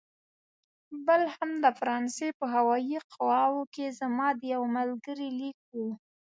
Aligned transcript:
بل 1.05 1.21
هم 1.35 1.49
د 1.63 1.65
فرانسې 1.79 2.27
په 2.39 2.45
هوايي 2.55 2.99
قواوو 3.13 3.69
کې 3.73 3.85
زما 3.99 4.27
د 4.39 4.41
یوه 4.53 4.67
ملګري 4.77 5.29
لیک 5.39 5.59
و. 5.75 5.79